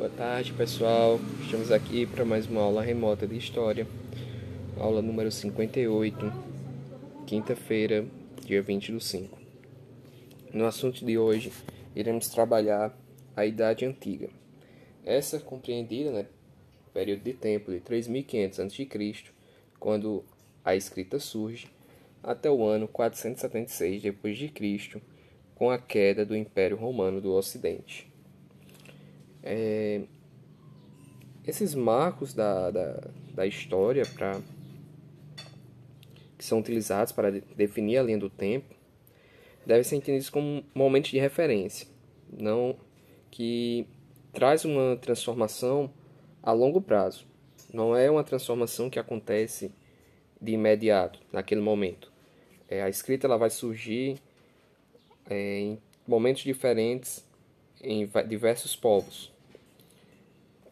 Boa 0.00 0.08
tarde, 0.08 0.54
pessoal. 0.54 1.20
Estamos 1.44 1.70
aqui 1.70 2.06
para 2.06 2.24
mais 2.24 2.46
uma 2.46 2.62
aula 2.62 2.80
remota 2.80 3.26
de 3.26 3.36
história. 3.36 3.86
Aula 4.78 5.02
número 5.02 5.30
58, 5.30 6.32
quinta-feira, 7.26 8.06
dia 8.46 8.62
20 8.62 8.92
do 8.92 8.98
5. 8.98 9.38
No 10.54 10.64
assunto 10.64 11.04
de 11.04 11.18
hoje, 11.18 11.52
iremos 11.94 12.30
trabalhar 12.30 12.98
a 13.36 13.44
Idade 13.44 13.84
Antiga. 13.84 14.30
Essa 15.04 15.38
compreendida, 15.38 16.10
né, 16.10 16.26
período 16.94 17.22
de 17.22 17.34
tempo 17.34 17.70
de 17.70 17.80
3500 17.80 18.58
a.C., 18.58 19.14
quando 19.78 20.24
a 20.64 20.74
escrita 20.74 21.18
surge, 21.18 21.68
até 22.22 22.50
o 22.50 22.64
ano 22.64 22.88
476 22.88 24.00
d.C., 24.00 25.02
com 25.54 25.70
a 25.70 25.76
queda 25.76 26.24
do 26.24 26.34
Império 26.34 26.78
Romano 26.78 27.20
do 27.20 27.34
Ocidente. 27.34 28.09
É, 29.42 30.02
esses 31.46 31.74
marcos 31.74 32.34
da, 32.34 32.70
da, 32.70 33.00
da 33.34 33.46
história 33.46 34.04
pra, 34.14 34.40
que 36.36 36.44
são 36.44 36.58
utilizados 36.58 37.12
para 37.12 37.30
definir 37.30 37.98
a 37.98 38.02
linha 38.02 38.18
do 38.18 38.30
tempo 38.30 38.74
devem 39.64 39.84
ser 39.84 39.96
entendidos 39.96 40.30
como 40.30 40.64
momentos 40.74 41.10
de 41.10 41.18
referência, 41.18 41.86
não 42.32 42.76
que 43.30 43.86
traz 44.32 44.64
uma 44.64 44.96
transformação 44.96 45.90
a 46.42 46.52
longo 46.52 46.80
prazo. 46.80 47.26
Não 47.72 47.96
é 47.96 48.10
uma 48.10 48.24
transformação 48.24 48.90
que 48.90 48.98
acontece 48.98 49.70
de 50.40 50.52
imediato, 50.52 51.20
naquele 51.32 51.60
momento. 51.60 52.10
É, 52.68 52.82
a 52.82 52.88
escrita 52.88 53.26
ela 53.26 53.36
vai 53.36 53.50
surgir 53.50 54.18
é, 55.28 55.58
em 55.60 55.78
momentos 56.06 56.42
diferentes 56.42 57.24
em 57.82 58.08
diversos 58.28 58.76
povos. 58.76 59.32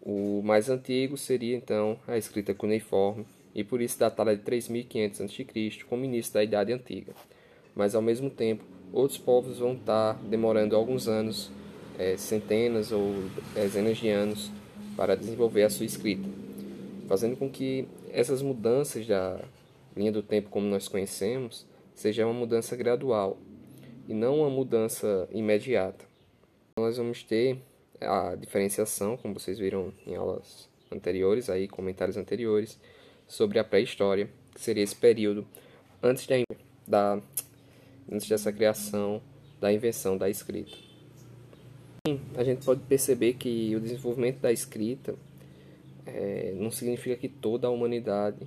O 0.00 0.42
mais 0.42 0.68
antigo 0.68 1.16
seria 1.16 1.56
então 1.56 1.96
a 2.08 2.16
escrita 2.16 2.54
cuneiforme, 2.54 3.24
e 3.54 3.62
por 3.62 3.80
isso 3.80 3.98
datada 3.98 4.34
de 4.34 4.42
3500 4.42 5.20
a.C., 5.20 5.84
como 5.88 6.04
início 6.04 6.32
da 6.32 6.42
Idade 6.42 6.72
Antiga. 6.72 7.12
Mas 7.74 7.94
ao 7.94 8.02
mesmo 8.02 8.30
tempo, 8.30 8.64
outros 8.92 9.18
povos 9.18 9.58
vão 9.58 9.74
estar 9.74 10.14
demorando 10.24 10.74
alguns 10.74 11.06
anos, 11.06 11.50
é, 11.98 12.16
centenas 12.16 12.90
ou 12.90 13.14
dezenas 13.54 13.98
de 13.98 14.08
anos, 14.08 14.50
para 14.96 15.16
desenvolver 15.16 15.62
a 15.62 15.70
sua 15.70 15.86
escrita, 15.86 16.28
fazendo 17.08 17.36
com 17.36 17.48
que 17.48 17.86
essas 18.10 18.42
mudanças 18.42 19.06
da 19.06 19.40
linha 19.96 20.12
do 20.12 20.22
tempo 20.22 20.50
como 20.50 20.66
nós 20.66 20.88
conhecemos 20.88 21.66
seja 21.94 22.26
uma 22.26 22.34
mudança 22.34 22.74
gradual 22.76 23.38
e 24.08 24.14
não 24.14 24.40
uma 24.40 24.50
mudança 24.50 25.28
imediata 25.32 26.11
nós 26.82 26.96
vamos 26.96 27.22
ter 27.22 27.58
a 28.00 28.34
diferenciação, 28.34 29.16
como 29.16 29.38
vocês 29.38 29.58
viram 29.58 29.92
em 30.06 30.14
aulas 30.14 30.68
anteriores, 30.90 31.48
aí 31.48 31.66
comentários 31.68 32.16
anteriores, 32.16 32.78
sobre 33.26 33.58
a 33.58 33.64
pré-história, 33.64 34.28
que 34.54 34.60
seria 34.60 34.82
esse 34.82 34.96
período 34.96 35.46
antes 36.02 36.26
da, 36.26 36.34
da 36.86 37.22
antes 38.10 38.28
dessa 38.28 38.52
criação 38.52 39.22
da 39.60 39.72
invenção 39.72 40.18
da 40.18 40.28
escrita. 40.28 40.76
A 42.36 42.42
gente 42.42 42.64
pode 42.64 42.80
perceber 42.80 43.34
que 43.34 43.74
o 43.76 43.80
desenvolvimento 43.80 44.40
da 44.40 44.50
escrita 44.50 45.14
é, 46.04 46.52
não 46.56 46.70
significa 46.70 47.16
que 47.16 47.28
toda 47.28 47.68
a 47.68 47.70
humanidade 47.70 48.40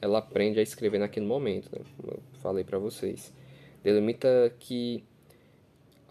ela 0.00 0.18
aprende 0.18 0.58
a 0.58 0.62
escrever 0.62 0.98
naquele 0.98 1.24
momento, 1.24 1.70
né? 1.72 1.82
como 1.96 2.12
eu 2.12 2.20
falei 2.42 2.64
para 2.64 2.78
vocês. 2.78 3.32
Delimita 3.82 4.54
que 4.58 5.02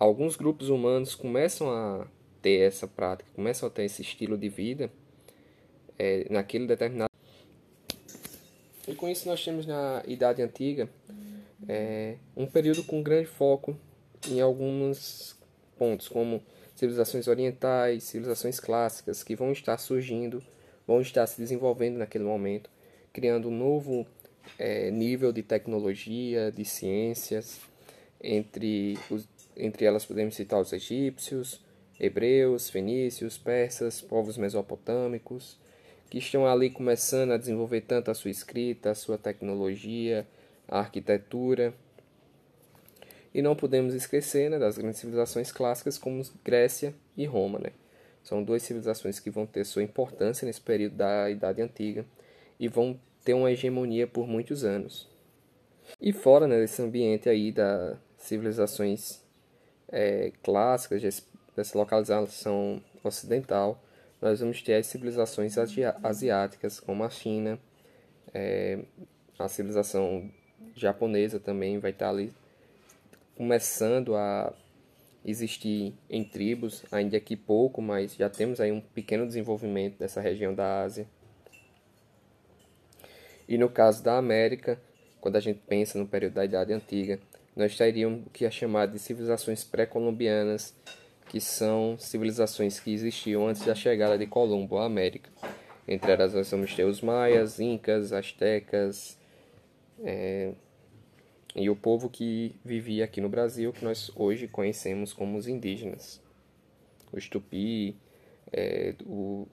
alguns 0.01 0.35
grupos 0.35 0.69
humanos 0.69 1.13
começam 1.13 1.69
a 1.69 2.07
ter 2.41 2.61
essa 2.61 2.87
prática, 2.87 3.29
começam 3.35 3.67
a 3.67 3.71
ter 3.71 3.83
esse 3.83 4.01
estilo 4.01 4.35
de 4.35 4.49
vida 4.49 4.89
é, 5.97 6.25
naquele 6.27 6.65
determinado. 6.65 7.11
E 8.87 8.95
com 8.95 9.07
isso 9.07 9.27
nós 9.27 9.45
temos 9.45 9.67
na 9.67 10.01
Idade 10.07 10.41
Antiga 10.41 10.89
é, 11.69 12.15
um 12.35 12.47
período 12.47 12.83
com 12.83 13.03
grande 13.03 13.27
foco 13.27 13.77
em 14.27 14.41
alguns 14.41 15.35
pontos, 15.77 16.09
como 16.09 16.41
civilizações 16.75 17.27
orientais, 17.27 18.03
civilizações 18.05 18.59
clássicas, 18.59 19.23
que 19.23 19.35
vão 19.35 19.51
estar 19.51 19.77
surgindo, 19.77 20.41
vão 20.87 20.99
estar 20.99 21.27
se 21.27 21.39
desenvolvendo 21.39 21.97
naquele 21.97 22.23
momento, 22.23 22.71
criando 23.13 23.49
um 23.49 23.55
novo 23.55 24.07
é, 24.57 24.89
nível 24.89 25.31
de 25.31 25.43
tecnologia, 25.43 26.51
de 26.51 26.65
ciências, 26.65 27.61
entre 28.23 28.97
os 29.09 29.27
entre 29.55 29.85
elas 29.85 30.05
podemos 30.05 30.35
citar 30.35 30.59
os 30.59 30.73
egípcios, 30.73 31.61
hebreus, 31.99 32.69
fenícios, 32.69 33.37
persas, 33.37 34.01
povos 34.01 34.37
mesopotâmicos, 34.37 35.59
que 36.09 36.17
estão 36.17 36.45
ali 36.45 36.69
começando 36.69 37.31
a 37.31 37.37
desenvolver 37.37 37.81
tanto 37.81 38.11
a 38.11 38.13
sua 38.13 38.31
escrita, 38.31 38.91
a 38.91 38.95
sua 38.95 39.17
tecnologia, 39.17 40.27
a 40.67 40.79
arquitetura. 40.79 41.73
E 43.33 43.41
não 43.41 43.55
podemos 43.55 43.93
esquecer 43.93 44.49
né, 44.49 44.59
das 44.59 44.77
grandes 44.77 44.99
civilizações 44.99 45.51
clássicas 45.51 45.97
como 45.97 46.21
Grécia 46.43 46.93
e 47.15 47.25
Roma. 47.25 47.59
Né? 47.59 47.71
São 48.23 48.43
duas 48.43 48.63
civilizações 48.63 49.19
que 49.19 49.29
vão 49.29 49.45
ter 49.45 49.63
sua 49.63 49.83
importância 49.83 50.45
nesse 50.45 50.59
período 50.59 50.95
da 50.95 51.29
Idade 51.29 51.61
Antiga 51.61 52.05
e 52.59 52.67
vão 52.67 52.99
ter 53.23 53.33
uma 53.33 53.51
hegemonia 53.51 54.05
por 54.07 54.27
muitos 54.27 54.63
anos. 54.63 55.07
E 55.99 56.11
fora 56.11 56.47
né, 56.47 56.59
desse 56.59 56.81
ambiente 56.81 57.29
aí 57.29 57.51
das 57.51 57.97
civilizações 58.17 59.21
é, 59.91 60.31
clássicas 60.41 61.23
dessa 61.55 61.77
localização 61.77 62.81
ocidental, 63.03 63.83
nós 64.21 64.39
vamos 64.39 64.61
ter 64.61 64.75
as 64.75 64.87
civilizações 64.87 65.55
asiáticas, 66.03 66.79
como 66.79 67.03
a 67.03 67.09
China, 67.09 67.59
é, 68.33 68.79
a 69.37 69.47
civilização 69.47 70.29
japonesa 70.75 71.39
também 71.39 71.79
vai 71.79 71.91
estar 71.91 72.09
ali 72.09 72.31
começando 73.35 74.15
a 74.15 74.53
existir 75.25 75.93
em 76.09 76.23
tribos, 76.23 76.83
ainda 76.91 77.19
que 77.19 77.35
pouco, 77.35 77.81
mas 77.81 78.15
já 78.15 78.29
temos 78.29 78.59
aí 78.59 78.71
um 78.71 78.81
pequeno 78.81 79.25
desenvolvimento 79.25 79.97
dessa 79.97 80.21
região 80.21 80.53
da 80.53 80.83
Ásia. 80.83 81.07
E 83.47 83.57
no 83.57 83.69
caso 83.69 84.03
da 84.03 84.17
América, 84.17 84.79
quando 85.19 85.35
a 85.35 85.39
gente 85.39 85.59
pensa 85.67 85.97
no 85.97 86.07
período 86.07 86.33
da 86.33 86.45
Idade 86.45 86.73
Antiga, 86.73 87.19
nós 87.61 87.77
teríamos 87.77 88.25
o 88.25 88.29
que 88.29 88.43
é 88.43 88.51
chamado 88.51 88.91
de 88.91 88.99
civilizações 88.99 89.63
pré-colombianas, 89.63 90.73
que 91.29 91.39
são 91.39 91.95
civilizações 91.97 92.79
que 92.79 92.91
existiam 92.91 93.47
antes 93.47 93.63
da 93.63 93.75
chegada 93.75 94.17
de 94.17 94.25
Colombo 94.25 94.77
à 94.77 94.85
América. 94.85 95.29
Entre 95.87 96.11
elas 96.11 96.33
nós 96.33 96.49
vamos 96.49 96.73
ter 96.73 96.83
os 96.83 97.01
maias, 97.01 97.59
incas, 97.59 98.11
astecas 98.11 99.17
é, 100.03 100.51
e 101.55 101.69
o 101.69 101.75
povo 101.75 102.09
que 102.09 102.55
vivia 102.65 103.05
aqui 103.05 103.21
no 103.21 103.29
Brasil, 103.29 103.71
que 103.71 103.85
nós 103.85 104.11
hoje 104.15 104.47
conhecemos 104.47 105.13
como 105.13 105.37
os 105.37 105.47
indígenas. 105.47 106.19
Os 107.13 107.29
tupi, 107.29 107.95
é, 108.51 108.95
o... 109.05 109.47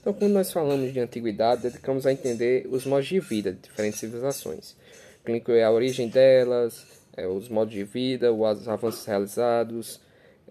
Então, 0.00 0.12
quando 0.12 0.32
nós 0.32 0.52
falamos 0.52 0.92
de 0.92 1.00
antiguidade, 1.00 1.62
dedicamos 1.62 2.06
a 2.06 2.12
entender 2.12 2.66
os 2.70 2.86
modos 2.86 3.08
de 3.08 3.18
vida 3.20 3.52
de 3.52 3.60
diferentes 3.60 3.98
civilizações, 3.98 4.76
que 5.24 5.32
inclui 5.32 5.62
a 5.62 5.70
origem 5.70 6.08
delas, 6.08 6.99
é, 7.16 7.26
os 7.26 7.48
modos 7.48 7.74
de 7.74 7.84
vida, 7.84 8.32
os 8.32 8.68
avanços 8.68 9.04
realizados, 9.04 10.00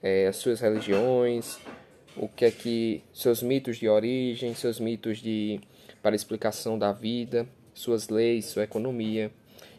é, 0.02 0.28
as 0.28 0.38
suas 0.38 0.60
religiões, 0.60 1.58
o 2.16 2.28
que 2.28 2.46
é 2.46 2.52
que 2.52 3.04
seus 3.14 3.42
mitos 3.42 3.78
de 3.78 3.88
origem, 3.88 4.54
seus 4.54 4.80
mitos 4.80 5.20
de 5.20 5.60
para 6.02 6.16
explicação 6.16 6.80
da 6.80 6.92
vida, 6.92 7.46
suas 7.74 8.10
leis, 8.10 8.46
sua 8.46 8.64
economia. 8.64 9.32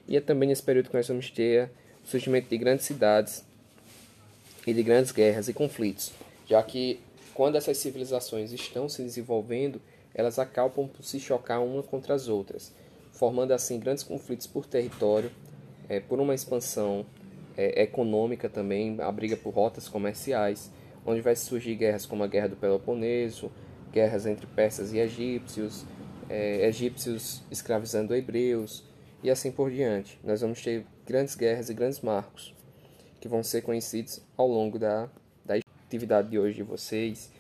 E 0.07 0.17
é 0.17 0.21
também 0.21 0.49
nesse 0.49 0.63
período 0.63 0.89
que 0.91 0.97
nós 0.97 1.09
vamos 1.09 1.31
ter 1.31 1.71
o 2.05 2.09
surgimento 2.09 2.49
de 2.49 2.59
grandes 2.59 2.87
cidades 2.87 3.45
e 4.67 4.73
de 4.73 4.83
grandes 4.83 5.13
guerras 5.13 5.49
e 5.49 5.53
conflitos, 5.53 6.13
já 6.47 6.63
que 6.63 7.01
quando 7.33 7.57
essas 7.57 7.79
civilizações 7.79 8.53
estão 8.53 8.89
se 8.89 9.03
desenvolvendo, 9.03 9.81
elas 10.15 10.39
acabam 10.39 10.89
por 10.89 11.03
se 11.05 11.19
chocar 11.19 11.63
uma 11.63 11.83
contra 11.83 12.15
as 12.15 12.29
outras, 12.29 12.73
formando 13.13 13.53
assim 13.53 13.79
grandes 13.79 14.03
conflitos 14.03 14.47
por 14.47 14.67
território 14.67 15.31
é, 15.91 15.99
por 15.99 16.21
uma 16.21 16.33
expansão 16.33 17.05
é, 17.57 17.83
econômica 17.83 18.49
também, 18.49 18.97
a 19.01 19.11
briga 19.11 19.37
por 19.37 19.53
rotas 19.53 19.89
comerciais, 19.89 20.71
onde 21.05 21.21
vai 21.21 21.35
surgir 21.35 21.75
guerras 21.75 22.07
como 22.07 22.23
a 22.23 22.29
Guerra 22.29 22.51
do 22.51 22.57
Peloponeso, 22.57 23.51
guerras 23.93 24.25
entre 24.25 24.47
persas 24.47 24.93
e 24.93 24.99
egípcios, 24.99 25.85
é, 26.29 26.65
egípcios 26.69 27.43
escravizando 27.51 28.15
hebreus 28.15 28.85
e 29.21 29.29
assim 29.29 29.51
por 29.51 29.69
diante. 29.69 30.17
Nós 30.23 30.43
vamos 30.43 30.63
ter 30.63 30.87
grandes 31.05 31.35
guerras 31.35 31.69
e 31.69 31.75
grandes 31.75 32.01
marcos 32.01 32.55
que 33.21 33.27
vão 33.27 33.43
ser 33.43 33.63
conhecidos 33.63 34.23
ao 34.37 34.47
longo 34.47 34.79
da, 34.79 35.11
da 35.45 35.57
atividade 35.85 36.31
de 36.31 36.39
hoje 36.39 36.55
de 36.55 36.63
vocês. 36.63 37.33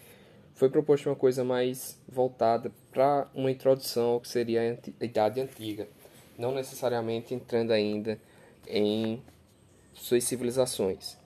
Foi 0.54 0.68
proposto 0.68 1.08
uma 1.08 1.14
coisa 1.14 1.44
mais 1.44 1.98
voltada 2.08 2.72
para 2.90 3.28
uma 3.32 3.50
introdução 3.50 4.14
ao 4.14 4.20
que 4.20 4.28
seria 4.28 4.76
a 5.00 5.04
Idade 5.04 5.40
Antiga, 5.40 5.86
não 6.36 6.52
necessariamente 6.52 7.32
entrando 7.32 7.70
ainda 7.70 8.18
em 8.70 9.22
suas 9.92 10.24
civilizações. 10.24 11.16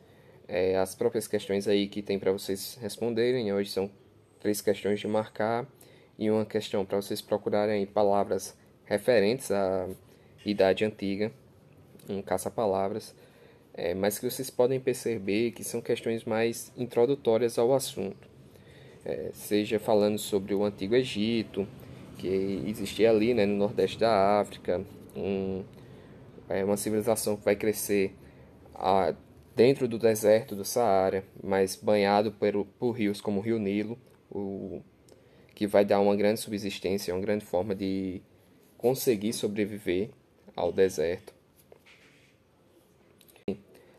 É, 0.46 0.76
as 0.76 0.94
próprias 0.94 1.26
questões 1.26 1.66
aí 1.66 1.88
que 1.88 2.02
tem 2.02 2.18
para 2.18 2.32
vocês 2.32 2.78
responderem 2.80 3.52
hoje 3.52 3.70
são 3.70 3.90
três 4.40 4.60
questões 4.60 5.00
de 5.00 5.06
marcar 5.06 5.66
e 6.18 6.30
uma 6.30 6.44
questão 6.44 6.84
para 6.84 7.00
vocês 7.00 7.20
procurarem 7.22 7.86
palavras 7.86 8.56
referentes 8.84 9.50
à 9.50 9.88
Idade 10.44 10.84
Antiga, 10.84 11.32
um 12.08 12.20
caça-palavras, 12.20 13.14
é, 13.72 13.94
mas 13.94 14.18
que 14.18 14.30
vocês 14.30 14.50
podem 14.50 14.78
perceber 14.78 15.52
que 15.52 15.64
são 15.64 15.80
questões 15.80 16.24
mais 16.24 16.70
introdutórias 16.76 17.58
ao 17.58 17.72
assunto. 17.74 18.28
É, 19.04 19.30
seja 19.32 19.78
falando 19.78 20.18
sobre 20.18 20.54
o 20.54 20.64
Antigo 20.64 20.94
Egito, 20.94 21.66
que 22.18 22.62
existia 22.66 23.10
ali 23.10 23.34
né, 23.34 23.44
no 23.46 23.56
Nordeste 23.56 23.98
da 23.98 24.40
África, 24.40 24.84
um, 25.16 25.64
é 26.48 26.64
uma 26.64 26.76
civilização 26.76 27.36
que 27.36 27.44
vai 27.44 27.56
crescer 27.56 28.14
a, 28.74 29.14
dentro 29.54 29.86
do 29.86 29.98
deserto 29.98 30.54
do 30.54 30.64
Saara, 30.64 31.24
mas 31.42 31.76
banhado 31.76 32.32
por, 32.32 32.64
por 32.78 32.92
rios 32.92 33.20
como 33.20 33.40
o 33.40 33.42
Rio 33.42 33.58
Nilo, 33.58 33.98
o, 34.30 34.82
que 35.54 35.66
vai 35.66 35.84
dar 35.84 36.00
uma 36.00 36.16
grande 36.16 36.40
subsistência, 36.40 37.14
uma 37.14 37.20
grande 37.20 37.44
forma 37.44 37.74
de 37.74 38.20
conseguir 38.76 39.32
sobreviver 39.32 40.10
ao 40.56 40.72
deserto. 40.72 41.32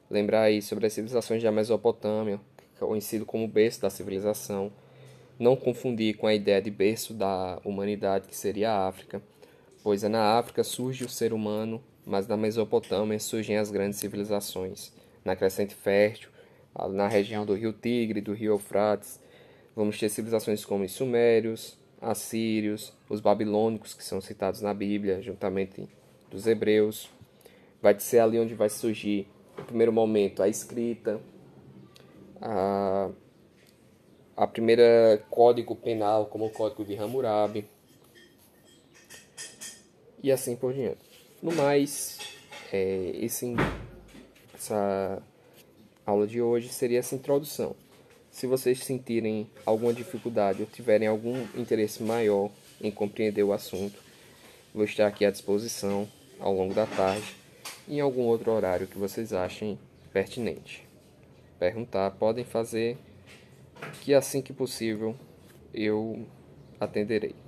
Lembrar 0.10 0.44
aí 0.44 0.62
sobre 0.62 0.86
as 0.86 0.94
civilizações 0.94 1.42
da 1.42 1.52
Mesopotâmia, 1.52 2.40
conhecido 2.80 3.26
como 3.26 3.48
berço 3.48 3.82
da 3.82 3.90
civilização. 3.90 4.72
Não 5.40 5.56
confundir 5.56 6.16
com 6.16 6.28
a 6.28 6.34
ideia 6.34 6.62
de 6.62 6.72
berço 6.72 7.14
da 7.14 7.60
humanidade, 7.66 8.28
que 8.28 8.38
seria 8.38 8.72
a 8.72 8.88
África, 8.88 9.22
pois 9.84 10.04
é 10.04 10.08
na 10.08 10.38
África 10.38 10.64
surge 10.64 11.04
o 11.04 11.10
ser 11.10 11.34
humano, 11.34 11.84
mas 12.06 12.28
na 12.28 12.38
Mesopotâmia 12.38 13.20
surgem 13.20 13.58
as 13.58 13.72
grandes 13.72 14.00
civilizações. 14.00 14.94
Na 15.24 15.36
Crescente 15.36 15.74
Fértil, 15.74 16.30
na 16.92 17.08
região 17.08 17.46
do 17.46 17.56
rio 17.56 17.74
Tigre, 17.74 18.22
do 18.22 18.34
rio 18.34 18.54
Eufrates, 18.54 19.20
vamos 19.76 19.98
ter 19.98 20.10
civilizações 20.10 20.64
como 20.64 20.84
os 20.84 20.92
Sumérios, 20.92 21.78
Assírios, 22.00 22.94
os 23.10 23.20
Babilônicos, 23.20 23.94
que 23.94 24.04
são 24.04 24.22
citados 24.22 24.62
na 24.62 24.74
Bíblia, 24.74 25.22
juntamente 25.22 25.90
dos 26.30 26.46
Hebreus. 26.46 27.10
Vai 27.82 28.00
ser 28.00 28.20
ali 28.20 28.40
onde 28.40 28.54
vai 28.54 28.70
surgir, 28.70 29.28
no 29.58 29.64
primeiro 29.64 29.92
momento, 29.92 30.44
a 30.44 30.48
escrita, 30.48 31.20
a, 32.42 33.10
a 34.38 34.46
primeira 34.46 35.24
código 35.30 35.76
penal, 35.76 36.28
como 36.28 36.46
o 36.46 36.50
Código 36.50 36.84
de 36.84 36.96
Hammurabi, 36.96 37.68
e 40.22 40.32
assim 40.32 40.56
por 40.56 40.74
diante. 40.74 41.15
No 41.46 41.54
mais, 41.54 42.18
é, 42.74 43.12
esse, 43.22 43.54
essa 44.52 45.22
aula 46.04 46.26
de 46.26 46.42
hoje 46.42 46.70
seria 46.70 46.98
essa 46.98 47.14
introdução. 47.14 47.76
Se 48.32 48.48
vocês 48.48 48.80
sentirem 48.80 49.48
alguma 49.64 49.94
dificuldade 49.94 50.64
ou 50.64 50.68
tiverem 50.68 51.08
algum 51.08 51.40
interesse 51.56 52.02
maior 52.02 52.50
em 52.82 52.90
compreender 52.90 53.44
o 53.44 53.54
assunto, 53.54 54.02
vou 54.74 54.86
estar 54.86 55.06
aqui 55.06 55.24
à 55.24 55.30
disposição 55.30 56.10
ao 56.40 56.52
longo 56.52 56.74
da 56.74 56.88
tarde 56.88 57.36
em 57.88 58.00
algum 58.00 58.24
outro 58.24 58.52
horário 58.52 58.88
que 58.88 58.98
vocês 58.98 59.32
achem 59.32 59.78
pertinente. 60.12 60.84
Perguntar, 61.60 62.10
podem 62.10 62.44
fazer, 62.44 62.98
que 64.02 64.16
assim 64.16 64.42
que 64.42 64.52
possível 64.52 65.16
eu 65.72 66.26
atenderei. 66.80 67.45